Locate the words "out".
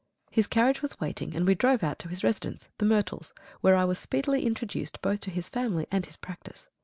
1.83-1.99